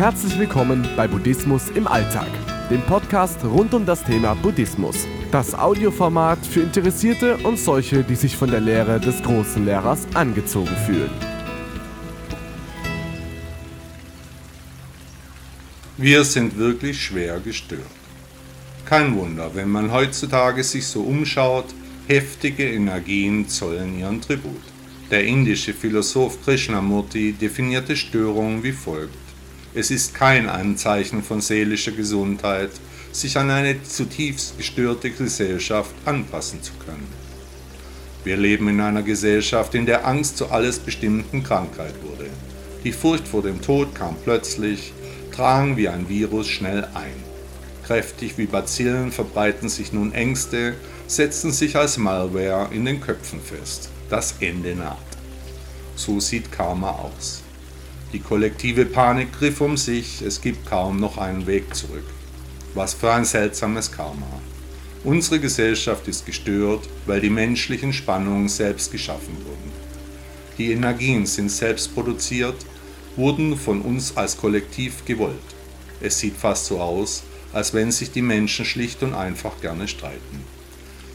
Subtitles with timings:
[0.00, 2.30] Herzlich willkommen bei Buddhismus im Alltag,
[2.70, 5.06] dem Podcast rund um das Thema Buddhismus.
[5.30, 10.74] Das Audioformat für Interessierte und solche, die sich von der Lehre des großen Lehrers angezogen
[10.86, 11.10] fühlen.
[15.98, 17.82] Wir sind wirklich schwer gestört.
[18.86, 21.74] Kein Wunder, wenn man heutzutage sich so umschaut,
[22.06, 24.62] heftige Energien zollen ihren Tribut.
[25.10, 29.29] Der indische Philosoph Krishnamurti definierte Störungen wie folgt.
[29.72, 32.70] Es ist kein Anzeichen von seelischer Gesundheit,
[33.12, 37.06] sich an eine zutiefst gestörte Gesellschaft anpassen zu können.
[38.24, 42.28] Wir leben in einer Gesellschaft, in der Angst zur alles bestimmten Krankheit wurde.
[42.82, 44.92] Die Furcht vor dem Tod kam plötzlich,
[45.32, 47.30] tragen wie ein Virus schnell ein.
[47.86, 50.74] Kräftig wie Bazillen verbreiten sich nun Ängste,
[51.06, 53.88] setzen sich als Malware in den Köpfen fest.
[54.08, 54.98] Das Ende naht.
[55.94, 57.42] So sieht Karma aus.
[58.12, 62.06] Die kollektive Panik griff um sich, es gibt kaum noch einen Weg zurück.
[62.74, 64.26] Was für ein seltsames Karma.
[65.04, 69.70] Unsere Gesellschaft ist gestört, weil die menschlichen Spannungen selbst geschaffen wurden.
[70.58, 72.66] Die Energien sind selbst produziert,
[73.14, 75.36] wurden von uns als Kollektiv gewollt.
[76.00, 80.44] Es sieht fast so aus, als wenn sich die Menschen schlicht und einfach gerne streiten.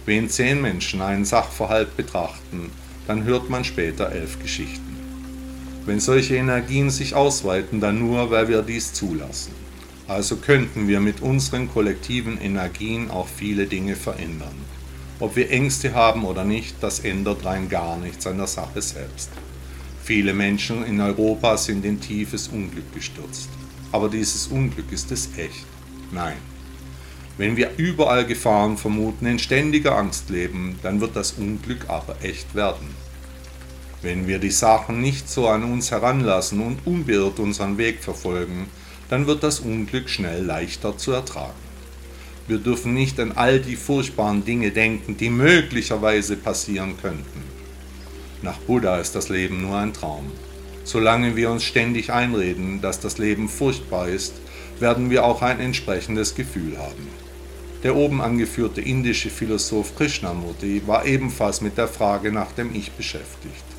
[0.05, 2.71] Wenn zehn Menschen einen Sachverhalt betrachten,
[3.05, 4.94] dann hört man später elf Geschichten.
[5.85, 9.51] Wenn solche Energien sich ausweiten, dann nur, weil wir dies zulassen.
[10.07, 14.55] Also könnten wir mit unseren kollektiven Energien auch viele Dinge verändern.
[15.19, 19.29] Ob wir Ängste haben oder nicht, das ändert rein gar nichts an der Sache selbst.
[20.03, 23.49] Viele Menschen in Europa sind in tiefes Unglück gestürzt.
[23.91, 25.65] Aber dieses Unglück ist es echt?
[26.11, 26.37] Nein.
[27.37, 32.55] Wenn wir überall Gefahren vermuten, in ständiger Angst leben, dann wird das Unglück aber echt
[32.55, 32.87] werden.
[34.05, 38.67] Wenn wir die Sachen nicht so an uns heranlassen und unbeirrt unseren Weg verfolgen,
[39.09, 41.65] dann wird das Unglück schnell leichter zu ertragen.
[42.47, 47.41] Wir dürfen nicht an all die furchtbaren Dinge denken, die möglicherweise passieren könnten.
[48.43, 50.31] Nach Buddha ist das Leben nur ein Traum.
[50.83, 54.35] Solange wir uns ständig einreden, dass das Leben furchtbar ist,
[54.79, 57.07] werden wir auch ein entsprechendes Gefühl haben.
[57.81, 63.74] Der oben angeführte indische Philosoph Krishnamurti war ebenfalls mit der Frage nach dem Ich beschäftigt.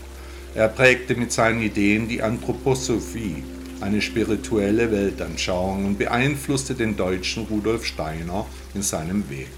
[0.56, 3.44] Er prägte mit seinen Ideen die Anthroposophie,
[3.83, 9.49] eine spirituelle Weltanschauung und beeinflusste den deutschen Rudolf Steiner in seinem Weg.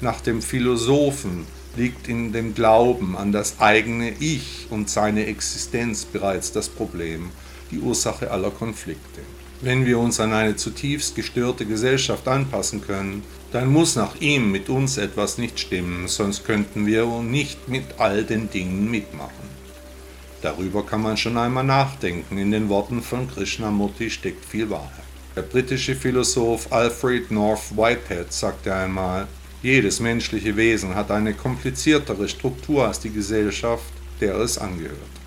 [0.00, 6.52] Nach dem Philosophen liegt in dem Glauben an das eigene Ich und seine Existenz bereits
[6.52, 7.30] das Problem,
[7.72, 9.22] die Ursache aller Konflikte.
[9.62, 14.68] Wenn wir uns an eine zutiefst gestörte Gesellschaft anpassen können, dann muss nach ihm mit
[14.68, 19.57] uns etwas nicht stimmen, sonst könnten wir nicht mit all den Dingen mitmachen.
[20.40, 22.38] Darüber kann man schon einmal nachdenken.
[22.38, 25.04] In den Worten von Krishnamurti steckt viel Wahrheit.
[25.34, 29.26] Der britische Philosoph Alfred North Whitehead sagte einmal,
[29.62, 35.17] jedes menschliche Wesen hat eine kompliziertere Struktur als die Gesellschaft, der es angehört.